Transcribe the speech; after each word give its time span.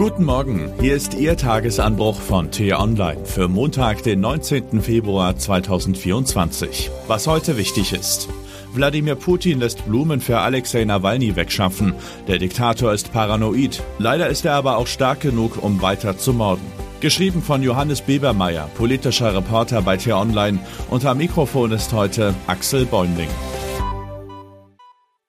Guten 0.00 0.24
Morgen, 0.24 0.72
hier 0.80 0.96
ist 0.96 1.12
Ihr 1.12 1.36
Tagesanbruch 1.36 2.18
von 2.18 2.50
T-Online 2.50 3.26
für 3.26 3.48
Montag, 3.48 4.02
den 4.02 4.20
19. 4.20 4.80
Februar 4.80 5.36
2024. 5.36 6.90
Was 7.06 7.26
heute 7.26 7.58
wichtig 7.58 7.92
ist. 7.92 8.26
Wladimir 8.72 9.14
Putin 9.14 9.60
lässt 9.60 9.84
Blumen 9.84 10.22
für 10.22 10.38
Alexei 10.38 10.86
Nawalny 10.86 11.36
wegschaffen. 11.36 11.92
Der 12.28 12.38
Diktator 12.38 12.94
ist 12.94 13.12
paranoid. 13.12 13.82
Leider 13.98 14.30
ist 14.30 14.46
er 14.46 14.54
aber 14.54 14.78
auch 14.78 14.86
stark 14.86 15.20
genug, 15.20 15.62
um 15.62 15.82
weiter 15.82 16.16
zu 16.16 16.32
morden. 16.32 16.64
Geschrieben 17.00 17.42
von 17.42 17.62
Johannes 17.62 18.00
Bebermeier, 18.00 18.70
politischer 18.78 19.34
Reporter 19.34 19.82
bei 19.82 19.98
T-Online. 19.98 20.60
Unter 20.88 21.14
Mikrofon 21.14 21.72
ist 21.72 21.92
heute 21.92 22.34
Axel 22.46 22.86
Bäumling. 22.86 23.28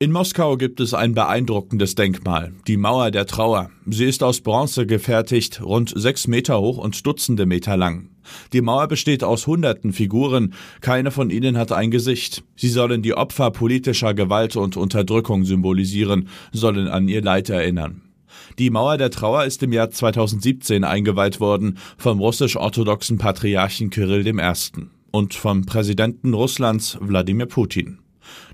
In 0.02 0.12
Moskau 0.12 0.58
gibt 0.58 0.80
es 0.80 0.96
ein 0.96 1.14
beeindruckendes 1.14 1.94
Denkmal, 1.94 2.54
die 2.66 2.76
Mauer 2.76 3.12
der 3.12 3.28
Trauer. 3.28 3.70
Sie 3.86 4.06
ist 4.06 4.24
aus 4.24 4.42
Bronze 4.42 4.88
gefertigt, 4.88 5.62
rund 5.62 5.94
sechs 5.96 6.26
Meter 6.26 6.60
hoch 6.60 6.80
und 6.80 7.06
Dutzende 7.06 7.46
Meter 7.46 7.78
lang. 7.78 8.10
Die 8.52 8.62
Mauer 8.62 8.88
besteht 8.88 9.24
aus 9.24 9.46
hunderten 9.46 9.94
Figuren, 9.94 10.56
keine 10.82 11.12
von 11.12 11.30
ihnen 11.30 11.56
hat 11.56 11.72
ein 11.72 11.92
Gesicht. 11.92 12.44
Sie 12.56 12.70
sollen 12.70 13.04
die 13.04 13.14
Opfer 13.14 13.52
politischer 13.52 14.16
Gewalt 14.16 14.56
und 14.56 14.76
Unterdrückung 14.76 15.46
symbolisieren, 15.46 16.30
sollen 16.52 16.88
an 16.88 17.08
ihr 17.08 17.22
Leid 17.22 17.50
erinnern. 17.50 18.02
Die 18.58 18.72
Mauer 18.72 18.98
der 18.98 19.12
Trauer 19.12 19.46
ist 19.46 19.62
im 19.62 19.72
Jahr 19.72 19.92
2017 19.92 20.84
eingeweiht 20.84 21.40
worden 21.40 21.78
vom 22.00 22.18
russisch-orthodoxen 22.18 23.20
Patriarchen 23.20 23.92
Kirill 23.92 24.26
I. 24.26 24.34
und 25.12 25.36
vom 25.36 25.68
Präsidenten 25.68 26.34
Russlands 26.34 26.98
Wladimir 27.00 27.46
Putin. 27.46 28.00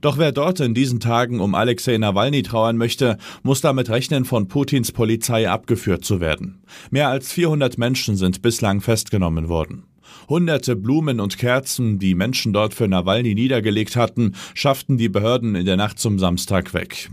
Doch 0.01 0.17
wer 0.17 0.31
dort 0.31 0.59
in 0.59 0.73
diesen 0.73 0.99
Tagen 0.99 1.39
um 1.39 1.55
Alexei 1.55 1.97
Nawalny 1.97 2.43
trauern 2.43 2.77
möchte, 2.77 3.17
muss 3.43 3.61
damit 3.61 3.89
rechnen, 3.89 4.25
von 4.25 4.47
Putins 4.47 4.91
Polizei 4.91 5.49
abgeführt 5.49 6.05
zu 6.05 6.19
werden. 6.19 6.61
Mehr 6.91 7.09
als 7.09 7.31
400 7.31 7.77
Menschen 7.77 8.15
sind 8.15 8.41
bislang 8.41 8.81
festgenommen 8.81 9.49
worden. 9.49 9.83
Hunderte 10.29 10.75
Blumen 10.75 11.19
und 11.19 11.37
Kerzen, 11.37 11.99
die 11.99 12.15
Menschen 12.15 12.53
dort 12.53 12.73
für 12.73 12.87
Nawalny 12.87 13.33
niedergelegt 13.33 13.95
hatten, 13.95 14.35
schafften 14.53 14.97
die 14.97 15.09
Behörden 15.09 15.55
in 15.55 15.65
der 15.65 15.77
Nacht 15.77 15.99
zum 15.99 16.19
Samstag 16.19 16.73
weg. 16.73 17.09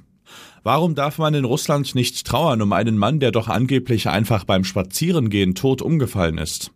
Warum 0.62 0.94
darf 0.94 1.18
man 1.18 1.34
in 1.34 1.44
Russland 1.44 1.94
nicht 1.94 2.26
trauern 2.26 2.62
um 2.62 2.72
einen 2.72 2.96
Mann, 2.96 3.20
der 3.20 3.32
doch 3.32 3.48
angeblich 3.48 4.08
einfach 4.08 4.44
beim 4.44 4.64
Spazierengehen 4.64 5.54
tot 5.54 5.82
umgefallen 5.82 6.38
ist? 6.38 6.72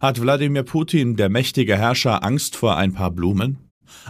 Hat 0.00 0.20
Wladimir 0.20 0.62
Putin, 0.62 1.16
der 1.16 1.28
mächtige 1.28 1.76
Herrscher, 1.76 2.24
Angst 2.24 2.56
vor 2.56 2.76
ein 2.76 2.92
paar 2.92 3.10
Blumen? 3.10 3.58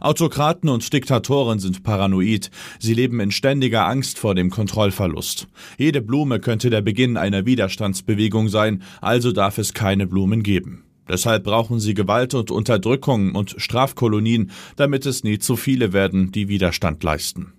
Autokraten 0.01 0.69
und 0.69 0.93
Diktatoren 0.93 1.59
sind 1.59 1.83
paranoid. 1.83 2.51
Sie 2.79 2.95
leben 2.95 3.21
in 3.21 3.31
ständiger 3.31 3.87
Angst 3.87 4.19
vor 4.19 4.35
dem 4.35 4.51
Kontrollverlust. 4.51 5.49
Jede 5.79 6.03
Blume 6.03 6.41
könnte 6.41 6.71
der 6.71 6.83
Beginn 6.83 7.17
einer 7.17 7.47
Widerstandsbewegung 7.47 8.49
sein, 8.49 8.83
also 9.01 9.33
darf 9.33 9.59
es 9.59 9.75
keine 9.75 10.07
Blumen 10.07 10.43
geben. 10.43 10.85
Deshalb 11.09 11.45
brauchen 11.45 11.81
sie 11.81 11.95
Gewalt 11.95 12.35
und 12.35 12.51
Unterdrückung 12.51 13.35
und 13.35 13.55
Strafkolonien, 13.59 14.51
damit 14.77 15.05
es 15.05 15.25
nie 15.25 15.39
zu 15.39 15.57
viele 15.57 15.93
werden, 15.93 16.33
die 16.33 16.49
Widerstand 16.49 17.03
leisten. 17.03 17.53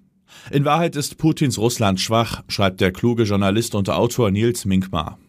In 0.52 0.66
Wahrheit 0.66 0.96
ist 0.96 1.18
Putins 1.18 1.58
Russland 1.58 2.00
schwach, 2.00 2.44
schreibt 2.48 2.82
der 2.82 2.92
kluge 2.92 3.24
Journalist 3.24 3.76
und 3.76 3.90
Autor 3.90 4.32
Nils 4.32 4.66
Minkmar. 4.66 5.20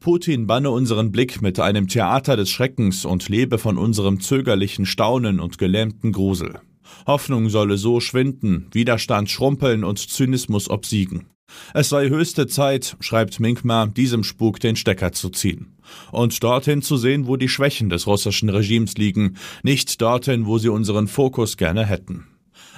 Putin 0.00 0.46
banne 0.46 0.70
unseren 0.70 1.12
Blick 1.12 1.42
mit 1.42 1.60
einem 1.60 1.86
Theater 1.86 2.34
des 2.34 2.48
Schreckens 2.48 3.04
und 3.04 3.28
lebe 3.28 3.58
von 3.58 3.76
unserem 3.76 4.18
zögerlichen 4.18 4.86
Staunen 4.86 5.40
und 5.40 5.58
gelähmten 5.58 6.12
Grusel. 6.12 6.58
Hoffnung 7.06 7.50
solle 7.50 7.76
so 7.76 8.00
schwinden, 8.00 8.68
Widerstand 8.72 9.30
schrumpeln 9.30 9.84
und 9.84 9.98
Zynismus 9.98 10.70
obsiegen. 10.70 11.26
Es 11.74 11.90
sei 11.90 12.08
höchste 12.08 12.46
Zeit, 12.46 12.96
schreibt 13.00 13.40
Minkma, 13.40 13.86
diesem 13.86 14.24
Spuk 14.24 14.58
den 14.58 14.74
Stecker 14.74 15.12
zu 15.12 15.28
ziehen. 15.28 15.76
Und 16.12 16.42
dorthin 16.42 16.80
zu 16.80 16.96
sehen, 16.96 17.26
wo 17.26 17.36
die 17.36 17.48
Schwächen 17.50 17.90
des 17.90 18.06
russischen 18.06 18.48
Regimes 18.48 18.96
liegen, 18.96 19.36
nicht 19.62 20.00
dorthin, 20.00 20.46
wo 20.46 20.56
sie 20.56 20.70
unseren 20.70 21.08
Fokus 21.08 21.58
gerne 21.58 21.84
hätten. 21.84 22.26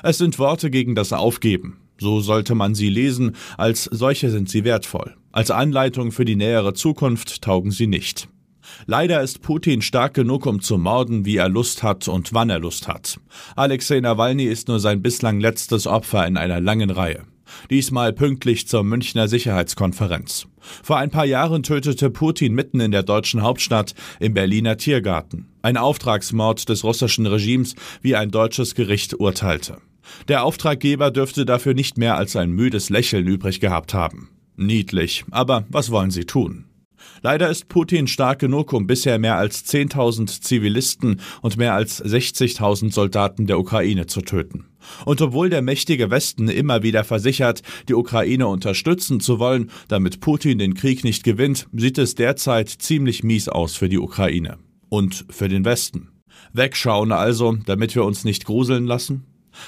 Es 0.02 0.18
sind 0.18 0.40
Worte 0.40 0.70
gegen 0.70 0.96
das 0.96 1.12
Aufgeben, 1.12 1.76
so 1.98 2.20
sollte 2.20 2.56
man 2.56 2.74
sie 2.74 2.88
lesen, 2.88 3.36
als 3.56 3.84
solche 3.84 4.30
sind 4.30 4.48
sie 4.48 4.64
wertvoll. 4.64 5.14
Als 5.32 5.50
Anleitung 5.50 6.12
für 6.12 6.26
die 6.26 6.36
nähere 6.36 6.74
Zukunft 6.74 7.42
taugen 7.42 7.70
sie 7.70 7.86
nicht. 7.86 8.28
Leider 8.86 9.22
ist 9.22 9.42
Putin 9.42 9.82
stark 9.82 10.14
genug, 10.14 10.46
um 10.46 10.60
zu 10.60 10.78
morden, 10.78 11.24
wie 11.24 11.36
er 11.36 11.48
Lust 11.48 11.82
hat 11.82 12.06
und 12.06 12.32
wann 12.32 12.50
er 12.50 12.58
Lust 12.60 12.86
hat. 12.86 13.18
Alexei 13.56 14.00
Nawalny 14.00 14.44
ist 14.44 14.68
nur 14.68 14.78
sein 14.78 15.02
bislang 15.02 15.40
letztes 15.40 15.86
Opfer 15.86 16.26
in 16.26 16.36
einer 16.36 16.60
langen 16.60 16.90
Reihe. 16.90 17.24
Diesmal 17.70 18.12
pünktlich 18.12 18.68
zur 18.68 18.82
Münchner 18.82 19.28
Sicherheitskonferenz. 19.28 20.46
Vor 20.82 20.98
ein 20.98 21.10
paar 21.10 21.26
Jahren 21.26 21.62
tötete 21.62 22.10
Putin 22.10 22.54
mitten 22.54 22.80
in 22.80 22.92
der 22.92 23.02
deutschen 23.02 23.42
Hauptstadt 23.42 23.94
im 24.20 24.34
Berliner 24.34 24.76
Tiergarten. 24.76 25.48
Ein 25.60 25.76
Auftragsmord 25.76 26.68
des 26.68 26.84
russischen 26.84 27.26
Regimes, 27.26 27.74
wie 28.00 28.16
ein 28.16 28.30
deutsches 28.30 28.74
Gericht 28.74 29.18
urteilte. 29.18 29.78
Der 30.28 30.44
Auftraggeber 30.44 31.10
dürfte 31.10 31.44
dafür 31.44 31.74
nicht 31.74 31.98
mehr 31.98 32.16
als 32.16 32.36
ein 32.36 32.50
müdes 32.50 32.90
Lächeln 32.90 33.26
übrig 33.26 33.60
gehabt 33.60 33.94
haben. 33.94 34.30
Niedlich, 34.56 35.24
aber 35.30 35.64
was 35.70 35.90
wollen 35.90 36.10
sie 36.10 36.24
tun? 36.24 36.66
Leider 37.22 37.48
ist 37.48 37.68
Putin 37.68 38.06
stark 38.06 38.38
genug, 38.38 38.72
um 38.72 38.86
bisher 38.86 39.18
mehr 39.18 39.36
als 39.36 39.64
10.000 39.66 40.42
Zivilisten 40.42 41.20
und 41.40 41.56
mehr 41.56 41.74
als 41.74 42.02
60.000 42.04 42.92
Soldaten 42.92 43.46
der 43.46 43.58
Ukraine 43.58 44.06
zu 44.06 44.22
töten. 44.22 44.66
Und 45.04 45.20
obwohl 45.20 45.48
der 45.48 45.62
mächtige 45.62 46.10
Westen 46.10 46.48
immer 46.48 46.82
wieder 46.82 47.04
versichert, 47.04 47.62
die 47.88 47.94
Ukraine 47.94 48.48
unterstützen 48.48 49.20
zu 49.20 49.38
wollen, 49.38 49.70
damit 49.88 50.20
Putin 50.20 50.58
den 50.58 50.74
Krieg 50.74 51.04
nicht 51.04 51.22
gewinnt, 51.22 51.68
sieht 51.72 51.98
es 51.98 52.14
derzeit 52.14 52.68
ziemlich 52.68 53.22
mies 53.22 53.48
aus 53.48 53.76
für 53.76 53.88
die 53.88 53.98
Ukraine. 53.98 54.58
Und 54.88 55.24
für 55.30 55.48
den 55.48 55.64
Westen. 55.64 56.08
Wegschauen 56.52 57.12
also, 57.12 57.56
damit 57.66 57.94
wir 57.94 58.04
uns 58.04 58.24
nicht 58.24 58.44
gruseln 58.44 58.86
lassen? 58.86 59.24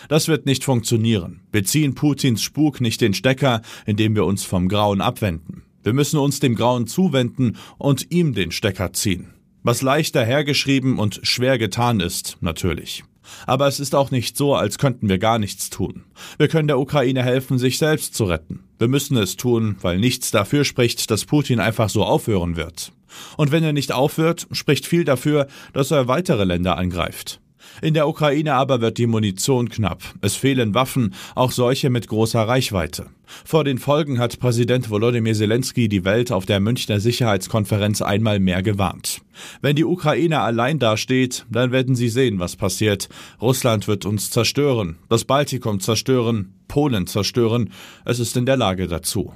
Das 0.09 0.29
wird 0.29 0.47
nicht 0.47 0.65
funktionieren. 0.65 1.41
Wir 1.53 1.65
ziehen 1.65 1.95
Putins 1.95 2.43
Spuk 2.43 2.81
nicht 2.81 3.01
den 3.01 3.15
Stecker, 3.15 3.63
indem 3.87 4.15
wir 4.15 4.25
uns 4.25 4.45
vom 4.45 4.69
Grauen 4.69 5.01
abwenden. 5.01 5.63
Wir 5.83 5.93
müssen 5.93 6.19
uns 6.19 6.41
dem 6.41 6.55
Grauen 6.55 6.87
zuwenden 6.87 7.57
und 7.79 8.11
ihm 8.11 8.33
den 8.35 8.53
Stecker 8.53 8.93
ziehen. 8.93 9.35
Was 9.63 9.83
leichter 9.83 10.25
hergeschrieben 10.25 10.99
und 10.99 11.21
schwer 11.23 11.59
getan 11.59 12.01
ist, 12.01 12.39
natürlich. 12.41 13.05
Aber 13.47 13.67
es 13.67 13.81
ist 13.81 13.95
auch 13.95 14.11
nicht 14.11 14.37
so, 14.37 14.55
als 14.55 14.79
könnten 14.79 15.09
wir 15.09 15.19
gar 15.19 15.39
nichts 15.39 15.71
tun. 15.71 16.05
Wir 16.39 16.49
können 16.49 16.69
der 16.69 16.79
Ukraine 16.79 17.23
helfen, 17.23 17.59
sich 17.59 17.79
selbst 17.79 18.15
zu 18.15 18.25
retten. 18.25 18.65
Wir 18.79 18.89
müssen 18.89 19.17
es 19.17 19.37
tun, 19.37 19.77
weil 19.81 19.99
nichts 19.99 20.31
dafür 20.31 20.65
spricht, 20.65 21.11
dass 21.11 21.25
Putin 21.25 21.61
einfach 21.61 21.89
so 21.89 22.05
aufhören 22.05 22.57
wird. 22.57 22.93
Und 23.37 23.53
wenn 23.53 23.65
er 23.65 23.73
nicht 23.73 23.93
aufhört, 23.93 24.47
spricht 24.53 24.87
viel 24.87 25.05
dafür, 25.05 25.47
dass 25.73 25.91
er 25.91 26.09
weitere 26.09 26.45
Länder 26.45 26.77
angreift. 26.77 27.41
In 27.83 27.95
der 27.95 28.09
Ukraine 28.09 28.55
aber 28.55 28.81
wird 28.81 28.99
die 28.99 29.07
Munition 29.07 29.69
knapp. 29.69 30.03
Es 30.21 30.37
fehlen 30.37 30.75
Waffen, 30.75 31.15
auch 31.35 31.51
solche 31.51 31.91
mit 31.91 32.09
großer 32.09 32.47
Reichweite. 32.47 33.07
Vor 33.45 33.65
den 33.65 33.79
Folgen 33.79 34.19
hat 34.19 34.39
Präsident 34.39 34.91
Volodymyr 34.91 35.35
Zelensky 35.35 35.89
die 35.89 36.05
Welt 36.05 36.31
auf 36.31 36.47
der 36.47 36.61
Münchner 36.61 37.01
Sicherheitskonferenz 37.01 38.03
einmal 38.03 38.39
mehr 38.39 38.63
gewarnt. 38.63 39.23
Wenn 39.61 39.77
die 39.77 39.85
Ukraine 39.85 40.41
allein 40.41 40.79
dasteht, 40.79 41.47
dann 41.51 41.73
werden 41.73 41.97
sie 41.97 42.09
sehen, 42.09 42.39
was 42.39 42.57
passiert. 42.57 43.09
Russland 43.41 43.89
wird 43.89 44.05
uns 44.05 44.31
zerstören, 44.31 44.97
das 45.09 45.25
Baltikum 45.25 45.81
zerstören, 45.81 46.55
Polen 46.69 47.07
zerstören. 47.07 47.71
Es 48.05 48.19
ist 48.19 48.37
in 48.37 48.47
der 48.47 48.57
Lage 48.57 48.87
dazu. 48.87 49.35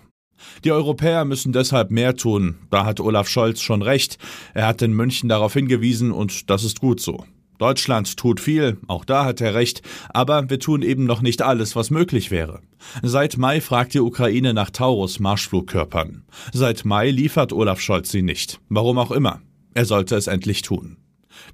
Die 0.64 0.72
Europäer 0.72 1.24
müssen 1.24 1.52
deshalb 1.52 1.90
mehr 1.90 2.14
tun. 2.14 2.56
Da 2.70 2.84
hat 2.84 3.00
Olaf 3.00 3.28
Scholz 3.28 3.60
schon 3.60 3.82
recht. 3.82 4.18
Er 4.54 4.66
hat 4.66 4.82
in 4.82 4.92
München 4.92 5.28
darauf 5.28 5.54
hingewiesen 5.54 6.12
und 6.12 6.48
das 6.50 6.62
ist 6.62 6.80
gut 6.80 7.00
so. 7.00 7.24
Deutschland 7.58 8.16
tut 8.16 8.40
viel, 8.40 8.78
auch 8.86 9.04
da 9.04 9.24
hat 9.24 9.40
er 9.40 9.54
recht, 9.54 9.82
aber 10.10 10.48
wir 10.48 10.60
tun 10.60 10.82
eben 10.82 11.04
noch 11.04 11.22
nicht 11.22 11.42
alles, 11.42 11.74
was 11.74 11.90
möglich 11.90 12.30
wäre. 12.30 12.60
Seit 13.02 13.36
Mai 13.36 13.60
fragt 13.60 13.94
die 13.94 14.00
Ukraine 14.00 14.54
nach 14.54 14.70
Taurus 14.70 15.18
Marschflugkörpern. 15.18 16.22
Seit 16.52 16.84
Mai 16.84 17.10
liefert 17.10 17.52
Olaf 17.52 17.80
Scholz 17.80 18.10
sie 18.12 18.22
nicht. 18.22 18.60
Warum 18.68 18.98
auch 18.98 19.10
immer. 19.10 19.40
Er 19.74 19.84
sollte 19.84 20.14
es 20.14 20.28
endlich 20.28 20.62
tun. 20.62 20.98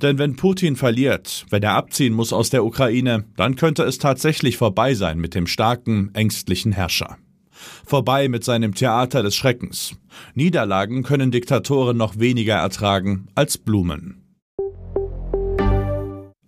Denn 0.02 0.18
wenn 0.18 0.36
Putin 0.36 0.76
verliert, 0.76 1.46
wenn 1.50 1.62
er 1.62 1.74
abziehen 1.74 2.12
muss 2.12 2.32
aus 2.32 2.50
der 2.50 2.64
Ukraine, 2.64 3.24
dann 3.36 3.56
könnte 3.56 3.82
es 3.84 3.98
tatsächlich 3.98 4.58
vorbei 4.58 4.94
sein 4.94 5.18
mit 5.18 5.34
dem 5.34 5.46
starken, 5.46 6.10
ängstlichen 6.14 6.72
Herrscher. 6.72 7.16
Vorbei 7.86 8.28
mit 8.28 8.44
seinem 8.44 8.74
Theater 8.74 9.22
des 9.22 9.36
Schreckens. 9.36 9.96
Niederlagen 10.34 11.02
können 11.02 11.30
Diktatoren 11.30 11.96
noch 11.96 12.18
weniger 12.18 12.56
ertragen 12.56 13.28
als 13.34 13.56
Blumen 13.56 14.23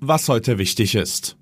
was 0.09 0.29
heute 0.29 0.59
wichtig 0.59 0.95
ist. 0.95 1.37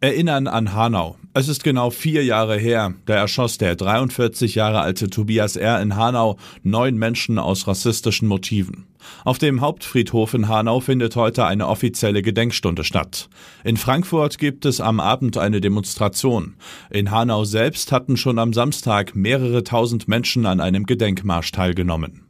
Erinnern 0.00 0.46
an 0.48 0.74
Hanau. 0.74 1.16
Es 1.32 1.48
ist 1.48 1.64
genau 1.64 1.90
vier 1.90 2.24
Jahre 2.24 2.58
her, 2.58 2.94
da 3.06 3.14
erschoss 3.14 3.58
der 3.58 3.74
43 3.74 4.54
Jahre 4.54 4.80
alte 4.80 5.08
Tobias 5.08 5.56
R. 5.56 5.80
in 5.80 5.96
Hanau 5.96 6.36
neun 6.62 6.96
Menschen 6.96 7.38
aus 7.38 7.66
rassistischen 7.66 8.28
Motiven. 8.28 8.86
Auf 9.24 9.38
dem 9.38 9.60
Hauptfriedhof 9.60 10.34
in 10.34 10.48
Hanau 10.48 10.80
findet 10.80 11.16
heute 11.16 11.46
eine 11.46 11.68
offizielle 11.68 12.22
Gedenkstunde 12.22 12.84
statt. 12.84 13.28
In 13.64 13.76
Frankfurt 13.76 14.38
gibt 14.38 14.66
es 14.66 14.80
am 14.80 15.00
Abend 15.00 15.38
eine 15.38 15.60
Demonstration. 15.60 16.56
In 16.90 17.10
Hanau 17.10 17.44
selbst 17.44 17.92
hatten 17.92 18.16
schon 18.16 18.38
am 18.38 18.52
Samstag 18.52 19.16
mehrere 19.16 19.64
tausend 19.64 20.06
Menschen 20.06 20.46
an 20.46 20.60
einem 20.60 20.84
Gedenkmarsch 20.84 21.50
teilgenommen. 21.52 22.23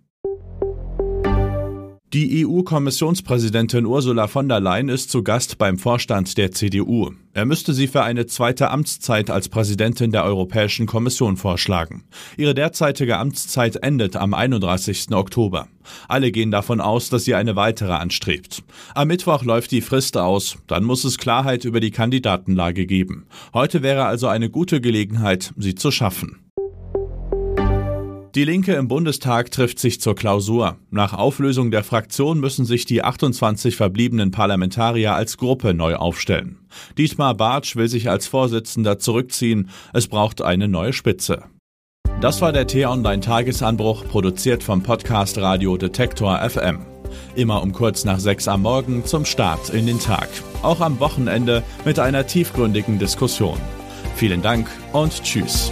Die 2.15 2.47
EU-Kommissionspräsidentin 2.47 3.87
Ursula 3.87 4.29
von 4.29 4.49
der 4.49 4.61
Leyen 4.61 4.89
ist 4.89 5.11
zu 5.11 5.25
Gast 5.25 5.59
beim 5.59 5.79
Vorstand 5.79 6.39
der 6.39 6.53
CDU. 6.53 7.11
Er 7.33 7.45
müsste 7.45 7.73
sie 7.73 7.89
für 7.89 8.05
eine 8.05 8.27
zweite 8.27 8.71
Amtszeit 8.71 9.31
als 9.31 9.49
Präsidentin 9.49 10.13
der 10.13 10.23
Europäischen 10.23 10.87
Kommission 10.87 11.37
vorschlagen. 11.37 12.05
Ihre 12.37 12.55
derzeitige 12.55 13.19
Amtszeit 13.19 13.83
endet 13.83 14.15
am 14.15 14.33
31. 14.33 15.11
Oktober. 15.11 15.67
Alle 16.07 16.31
gehen 16.31 16.53
davon 16.53 16.81
aus, 16.81 17.11
dass 17.11 17.25
sie 17.25 17.35
eine 17.35 17.57
weitere 17.57 17.95
anstrebt. 17.95 18.63
Am 18.95 19.09
Mittwoch 19.09 19.43
läuft 19.43 19.73
die 19.73 19.81
Frist 19.81 20.17
aus, 20.17 20.59
dann 20.69 20.85
muss 20.85 21.03
es 21.03 21.19
Klarheit 21.19 21.65
über 21.65 21.81
die 21.81 21.91
Kandidatenlage 21.91 22.87
geben. 22.87 23.27
Heute 23.53 23.83
wäre 23.83 24.05
also 24.05 24.29
eine 24.29 24.51
gute 24.51 24.81
Gelegenheit, 24.81 25.53
sie 25.57 25.75
zu 25.75 25.91
schaffen. 25.91 26.44
Die 28.35 28.45
Linke 28.45 28.75
im 28.75 28.89
Bundestag 28.89 29.53
trifft 29.53 29.79
sich 29.79 30.01
zur 30.01 30.17
Klausur. 30.17 30.77
Nach 30.91 31.13
Auflösung 31.13 31.71
der 31.71 31.85
Fraktion 31.85 32.41
müssen 32.41 32.65
sich 32.65 32.85
die 32.85 33.05
28 33.05 33.77
verbliebenen 33.77 34.33
Parlamentarier 34.33 35.15
als 35.15 35.37
Gruppe 35.37 35.73
neu 35.73 35.95
aufstellen. 35.95 36.59
Dietmar 36.99 37.37
Bartsch 37.37 37.77
will 37.77 37.87
sich 37.87 38.11
als 38.11 38.27
Vorsitzender 38.27 38.99
zurückziehen. 38.99 39.71
Es 39.93 40.09
braucht 40.09 40.43
eine 40.43 40.67
neue 40.67 40.93
Spitze. 40.93 41.45
Das 42.21 42.41
war 42.41 42.53
der 42.53 42.67
T-Online-Tagesanbruch, 42.67 44.05
produziert 44.09 44.65
vom 44.65 44.83
Podcast 44.83 45.39
Radio 45.39 45.77
Detektor 45.77 46.39
FM. 46.39 46.81
Immer 47.37 47.63
um 47.63 47.73
kurz 47.73 48.05
nach 48.05 48.19
sechs 48.19 48.49
am 48.49 48.63
Morgen 48.63 49.05
zum 49.05 49.25
Start 49.25 49.71
in 49.71 49.87
den 49.87 50.01
Tag. 50.01 50.29
Auch 50.63 50.81
am 50.81 50.99
Wochenende 50.99 51.63
mit 51.85 52.01
einer 52.01 52.27
tiefgründigen 52.27 52.99
Diskussion. 52.99 53.59
Vielen 54.17 54.43
Dank 54.43 54.69
und 54.93 55.23
Tschüss. 55.23 55.71